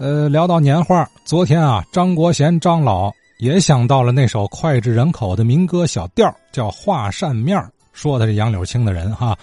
[0.00, 9.36] 呃，聊到年画，昨天啊，张国贤张老也想到了那首脍炙人口的民歌小调，叫《画扇面说的是杨柳青的人哈，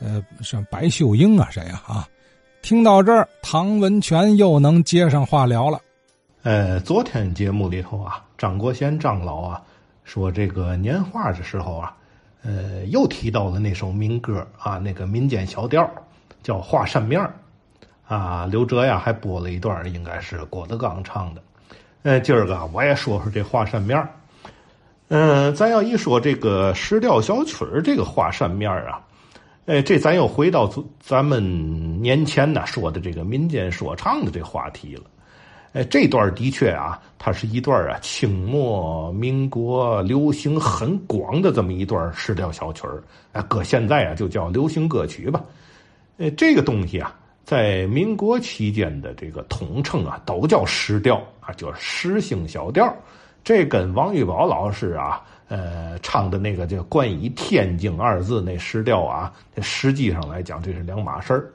[0.00, 2.06] 呃，是白秀英啊，谁呀啊？
[2.60, 5.80] 听到这儿，唐文全又能接上话聊了。
[6.42, 9.62] 呃，昨天节目里头啊，张国贤张老啊
[10.04, 11.96] 说这个年画的时候啊，
[12.42, 15.90] 呃，又提到了那首民歌啊，那个民间小调
[16.42, 17.26] 叫《画扇面
[18.06, 21.42] 啊，刘哲呀还播了一段，应该是郭德纲唱的。
[22.02, 24.06] 呃，今儿个我也说说这华扇面
[25.08, 29.00] 嗯，咱要一说这个石调小曲儿，这个华扇面啊，
[29.66, 30.70] 哎，这咱又回到
[31.00, 35.04] 咱们年前呢说的这个民间说唱的这话题了。
[35.72, 43.02] 哎，这段的确啊，它是一段啊清末民国流行很广的这么一段石调小曲儿。
[43.32, 45.42] 啊，搁现在啊就叫流行歌曲吧。
[46.18, 47.14] 哎，这个东西啊。
[47.44, 52.90] 在民国期间的这个统称啊，都叫石调啊，叫石星小调。
[53.44, 61.52] 这跟王玉宝老师啊，呃，唱的那个叫冠以天津二字那石调啊，实际上来讲这是两码事儿。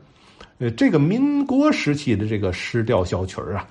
[0.59, 3.67] 呃，这个民国时期的这个石调小曲啊，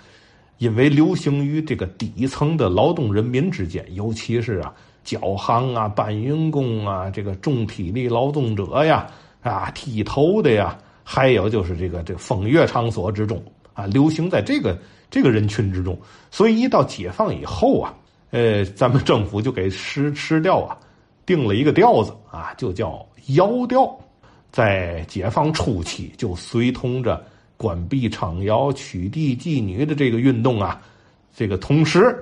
[0.58, 9.06] 因为流行于这个底层的劳动人民之间，尤其是啊，脚行啊、搬运工啊、这个重体力劳动者呀、
[9.42, 10.76] 啊剃头的呀。
[11.10, 13.42] 还有就是这个这个风月场所之中
[13.72, 14.78] 啊，流行在这个
[15.10, 15.98] 这个人群之中，
[16.30, 17.94] 所以一到解放以后啊，
[18.30, 20.76] 呃，咱们政府就给诗诗调啊
[21.24, 23.98] 定了一个调子啊，就叫谣调。
[24.50, 27.24] 在解放初期，就随同着
[27.56, 30.78] 关闭厂窑、取缔妓女的这个运动啊，
[31.34, 32.14] 这个同时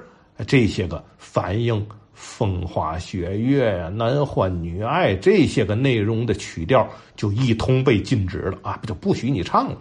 [0.47, 1.84] 这些个反映。
[2.19, 9.77] 风花雪月呀，男欢女爱这些个内容的曲调就一同被禁止了啊，就不许你唱了。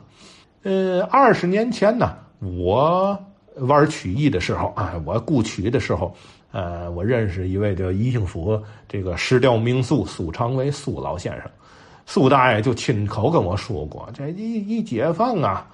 [0.63, 3.17] 呃，二十年前呢，我
[3.59, 6.13] 玩曲艺的时候啊，我雇曲的时候，
[6.51, 11.49] 呃，我认识一位叫宜兴府这个石调名宿苏长为苏老先生，
[12.05, 15.65] 苏大爷就亲口跟我说过，这一一解放啊，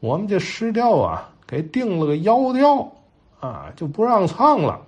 [0.00, 2.90] 我们这石调啊给定了个谣调
[3.40, 4.80] 啊，就不让唱了。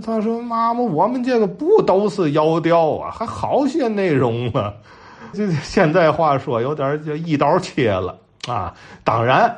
[0.00, 4.72] 他说：“妈妈，我们这个不都是谣调啊，还好些内容啊。
[5.32, 8.16] 这现在话说，有点就一刀切了
[8.46, 8.74] 啊。
[9.02, 9.54] 当然，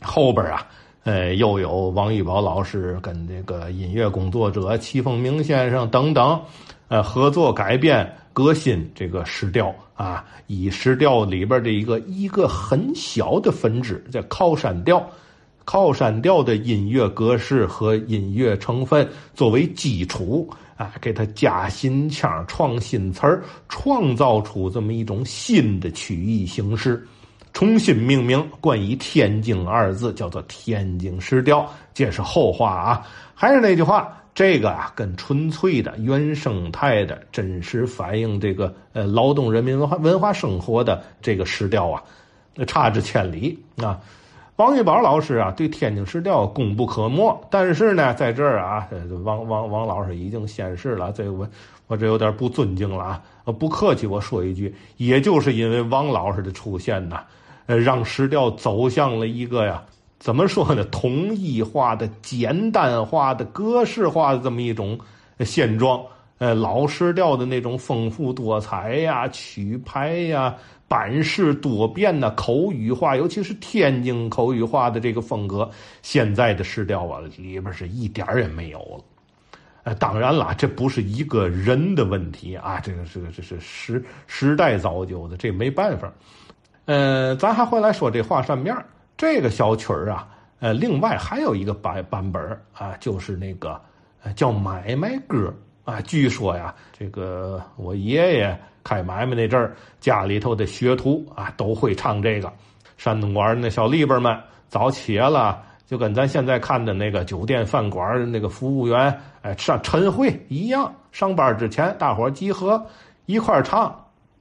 [0.00, 0.66] 后边啊，
[1.04, 6.40] 呃，又有王玉宝老师跟这个音乐工作者齐凤鸣先生等等，
[6.88, 15.04] 呃，合作改编革新这个诗调啊，以诗调里边的一个一个很小的分支叫靠山调。”
[15.64, 27.06] 靠山调的音乐格式和音乐成分作为基础，啊，给它加新腔、创新词儿，创造出这么一种新的曲艺形式，
[27.52, 31.66] 重新命名，冠以“天津”二字，叫做天津石调。
[31.94, 33.06] 这是后话啊。
[33.34, 42.02] 还是那句话，这个啊，跟纯粹的原生态的真实反映这个呃劳动人民文化文化生活的这个石调啊，
[42.66, 43.98] 差之千里啊。
[44.56, 47.36] 王玉宝老师啊，对天津石调功不可没。
[47.50, 48.86] 但是呢，在这儿啊，
[49.24, 51.48] 王王王老师已经先逝了，这我
[51.88, 53.22] 我这有点不尊敬了啊！
[53.58, 57.18] 不客气，我说一句，也就是因为王老师的出现呢，
[57.66, 59.82] 呃，让石调走向了一个呀，
[60.20, 60.84] 怎么说呢？
[60.84, 64.96] 统一化的、简单化的、格式化的这么一种
[65.40, 66.00] 现状。
[66.38, 70.54] 呃，老石调的那种丰富多彩呀、曲牌呀。
[70.86, 75.68] 版式多变呐，口语化，尤其是天津口语化的这个风格，
[76.02, 79.04] 现在的诗调啊里边是一点也没有了。
[79.84, 86.10] 呃，当然了，这不是一个人的问题啊，这个这个这是时时代造就的，这没办法。
[86.86, 88.74] 呃，咱还回来说这画扇面
[89.16, 90.28] 这个小曲儿啊，
[90.60, 93.80] 呃，另外还有一个版版本啊，就是那个
[94.34, 95.52] 叫买卖歌
[95.84, 98.58] 啊，据说呀，这个我爷爷。
[98.86, 102.52] 开买卖那阵儿，家里头的学徒啊都会唱这个。
[102.98, 110.94] 山东馆那小里边们早起了，就跟咱现在看的那个酒店饭馆那个服务员，哎，上晨会一样。
[111.12, 112.84] 上班之前，大伙集合
[113.24, 113.98] 一块唱，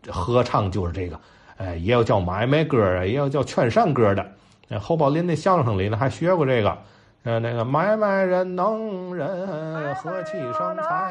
[0.10, 1.18] 合唱就是这个。
[1.56, 4.30] 哎，也有叫买卖歌啊，也有叫劝善歌的。
[4.78, 6.78] 侯宝林那相声里呢，还学过这个。
[7.25, 11.10] 呃，那个买卖人能人和气生财，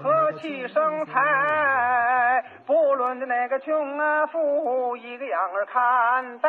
[0.00, 6.48] 和气生财，不论的那个穷啊富，一个样儿看待。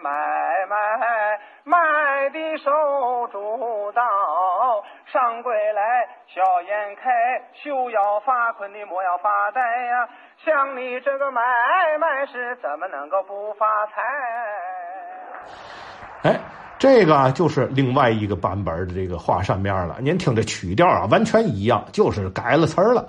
[0.00, 0.10] 买
[0.66, 2.70] 卖卖的手
[3.30, 4.02] 主导，
[5.12, 10.08] 上柜来笑颜开，休要发困的莫要发呆呀！
[10.38, 11.42] 像你这个买
[12.00, 13.92] 卖是怎么能够不发财？
[16.24, 16.40] 哎，
[16.78, 19.96] 这个就是另外一个版本的这个华山面了。
[20.00, 23.06] 您听这曲调啊，完全一样，就是改了词儿了。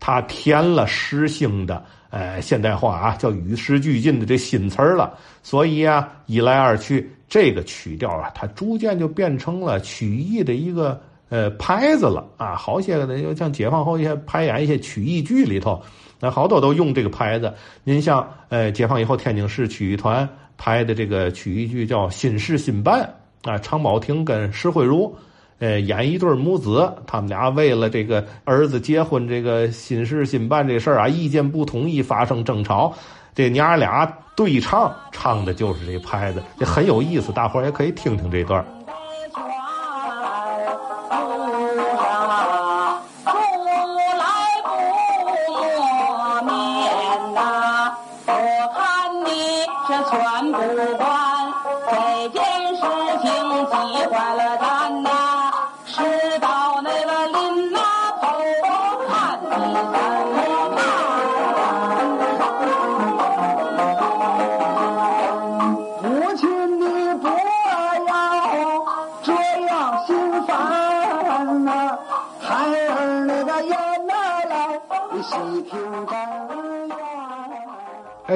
[0.00, 5.14] 他填了诗性的，呃，现代化啊，叫与时俱进的这新词儿了。
[5.42, 11.00] 所以啊，一来二去，这个曲调啊，它逐渐就变成了曲艺的一个
[11.30, 12.54] 呃牌子了啊。
[12.54, 15.80] 好些个的，像解放后一些排演一些曲艺剧里头，
[16.20, 17.50] 那好多都用这个牌子。
[17.84, 20.28] 您像呃，解放以后天津市曲艺团。
[20.56, 23.14] 拍的这个曲艺剧叫《新事新办》
[23.50, 25.14] 啊，常宝霆跟石慧茹，
[25.58, 32.94] 呃，演一对母子，他们俩为了这个儿子结婚这个新事新办这事儿啊，意见不统一，发生争吵，
[33.34, 34.06] 这娘俩
[34.36, 38.64] 对唱，唱的就是这拍子，这很有意思，大伙儿也可以听听这段。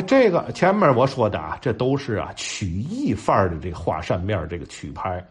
[0.03, 5.25] 这个前面我说的啊，这都是啊曲艺范儿的这个华扇面这个曲牌。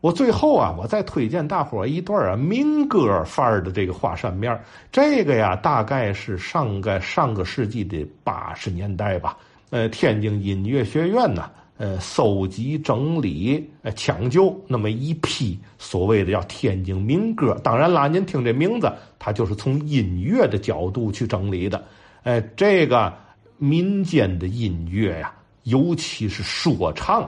[0.00, 4.58] 我最后啊，我再推荐大伙一段啊民歌范儿的这个华扇面
[4.90, 9.36] 这个呀，大概是上个上个世纪的八十年代吧。
[9.68, 17.54] 呃，天津音乐学院呢，呃，搜集整理、呃抢救那么一批所谓的叫天津民歌。
[17.62, 21.84] 当然啦，您听这名字，它就是从音乐的角度去整理的。
[22.22, 23.12] 哎，这个。
[23.60, 25.32] 民间的音乐呀，
[25.64, 27.22] 尤其是说唱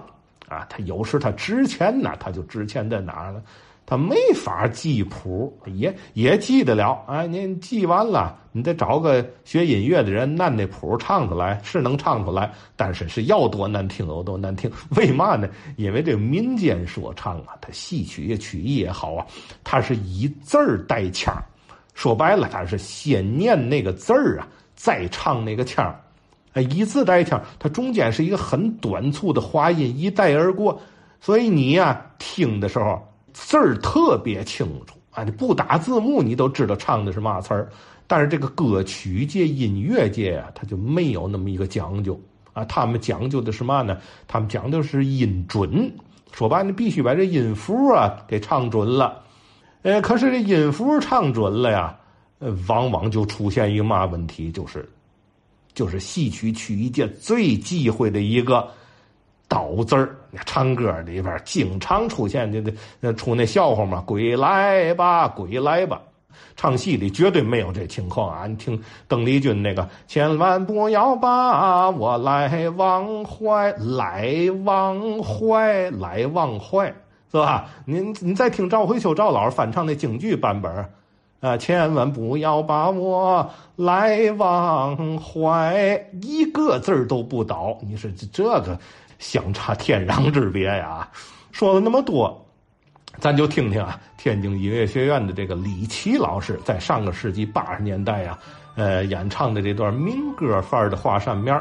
[0.48, 3.42] 啊，他有时他值钱呢，他就值钱在哪儿呢？
[3.84, 7.26] 他没法记谱，也也记得了啊。
[7.26, 14.70] 您记完了，你得找个学音乐的人按那谱唱出来，是能唱出来，但是是要多难听有多难听。
[14.96, 15.48] 为嘛呢？
[15.76, 19.26] 因为这民间说唱啊，它戏曲也曲艺也好啊，
[19.64, 21.34] 它是以字儿带腔
[21.92, 26.00] 说白了，它是先念那个字儿啊，再唱那个腔儿
[26.54, 30.78] 哎，一字带腔，它中间是一个很短促的滑音，一带而过，
[31.20, 33.02] 所以你呀听的时候
[33.32, 35.24] 字儿特别清楚啊！
[35.24, 37.70] 你不打字幕，你都知道唱的是嘛词儿。
[38.06, 42.20] 但是这个歌曲界、音乐界啊，它就没有那么一个讲究
[42.52, 42.62] 啊。
[42.66, 43.96] 他们讲究的是嘛呢？
[44.28, 45.90] 他们讲究是音准，
[46.32, 49.22] 说白了，必须把这音符啊给唱准了。
[49.80, 51.96] 呃，可是这音符唱准了呀，
[52.40, 54.86] 呃，往往就出现一个嘛问题，就是。
[55.74, 58.68] 就是戏曲曲艺界最忌讳的一个
[59.48, 60.16] 倒字儿。
[60.46, 66.00] 唱歌里边经常出现的那出那笑话嘛，“归来吧，归来吧”。
[66.56, 68.46] 唱戏里绝对没有这情况啊！
[68.46, 74.34] 你听邓丽君那个，千万不要把我来忘怀，来
[74.64, 76.86] 忘怀，来忘怀，
[77.30, 77.68] 是吧？
[77.84, 80.70] 您你再听赵慧秋赵老师翻唱那京剧版本。
[81.42, 87.76] 啊，千万不要把我来忘怀，一个字儿都不倒。
[87.82, 88.78] 你说这这个
[89.18, 91.08] 相差天壤之别呀！
[91.50, 92.46] 说了那么多，
[93.18, 98.38] 咱就听听啊，天津音乐学院的这个李琦老师在上个世纪八十年代呀，
[98.76, 101.60] 呃，演唱的这段民歌范儿的华山面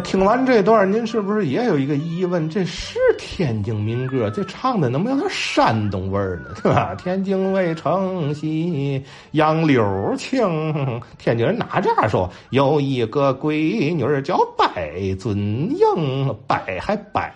[0.00, 2.48] 听完这段，您是不是也有一个疑问？
[2.48, 6.54] 这是天津民歌，这唱的能不能有点山东味儿呢？
[6.62, 6.94] 对 吧？
[6.94, 11.00] 天津卫城西，杨柳青。
[11.18, 12.30] 天津人哪这样说？
[12.50, 17.32] 有一个闺女叫百尊英，百还百，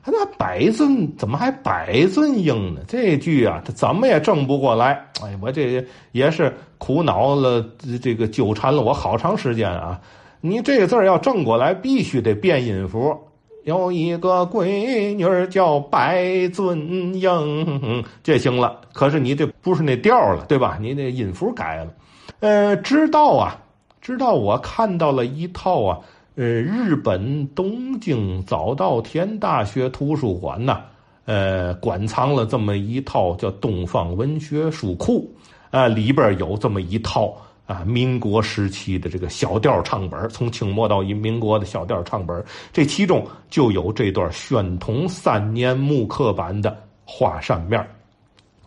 [0.00, 2.80] 还那百尊怎么还百尊英呢？
[2.86, 4.92] 这句啊，他怎么也正不过来。
[5.22, 7.64] 哎，我这也是苦恼了，
[8.02, 10.00] 这个纠缠了我好长时间啊。
[10.44, 13.16] 你这字儿要正过来，必须得变音符。
[13.62, 18.80] 有一个闺女叫白尊英，这行了。
[18.92, 20.78] 可是你这不是那调了，对吧？
[20.80, 21.94] 你那音符改了。
[22.40, 23.56] 呃，直到啊，
[24.00, 26.00] 直到我看到了一套啊，
[26.34, 30.80] 呃，日本东京早稻田大学图书馆呐，
[31.24, 35.32] 呃，馆藏了这么一套叫《东方文学书库》，
[35.78, 37.32] 啊，里边有这么一套
[37.72, 46.70] 啊，民国时期的这个小调唱本，从清末到民国的小调唱本，这其中就有这段宣统三年木刻版的
[47.04, 47.80] 《画扇面》。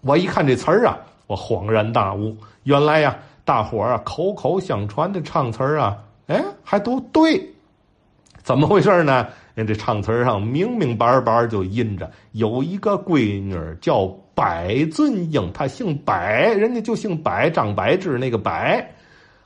[0.01, 0.97] 我一看这词儿啊，
[1.27, 3.15] 我恍然大悟，原来呀。
[3.47, 5.95] 大伙儿啊，口口相传的唱词儿啊，
[6.25, 7.39] 哎，还都对，
[8.41, 9.27] 怎么回事呢？
[9.53, 14.43] 人这唱词上明明白白就印着有一个闺女叫柏
[14.91, 16.11] 尊英，她姓柏，
[16.55, 18.51] 人家就姓柏，张柏芝那个柏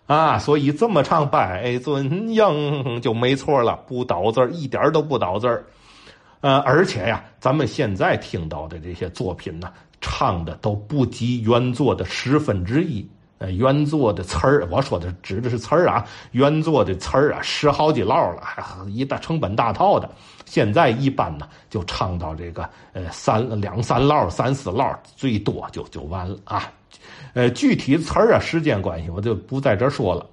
[0.09, 5.63] 啊，所以这么唱百尊英就没错了，不倒字一点都不倒字。
[6.41, 13.07] 呃，而且呀，咱们现在听到的这些作品呢，唱的都不及原作的十分之一。
[13.39, 16.05] 呃，原作的词儿，我说的指的是词儿啊。
[16.31, 18.43] 原作的词儿啊，十好几烙了，
[18.89, 20.09] 一大成本大套的。
[20.45, 26.71] 现在一般呢，就唱到这个呃三两三烙、三四烙，最多就就完了啊。
[27.33, 30.25] 呃，具体词儿啊，时间关系，我就不在这说了。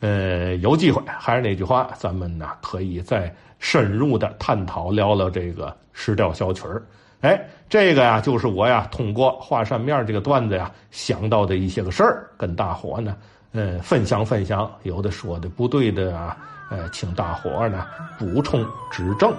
[0.00, 6.82] 呃，有机会还是那句话，咱们呢可以再深入的探讨聊聊这个石调小曲儿。
[7.24, 13.16] 哎，这个呀，就是我呀，通过画扇面这个段子呀，想到的一些个事儿，跟大伙呢，
[13.52, 14.70] 呃，分享分享。
[14.82, 16.36] 有的说的不对的啊，
[16.70, 17.86] 呃，请大伙呢
[18.18, 19.34] 补充指正。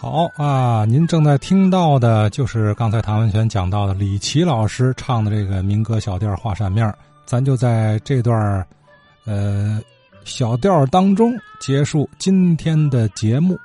[0.00, 6.86] 好啊，您正在听到的就是刚才唐文全讲到的李琦老师唱的这个民歌小调《画扇面》，
[7.24, 8.66] 咱就在这段
[9.24, 9.80] 呃
[10.24, 13.58] 小调当中结束今天的节目。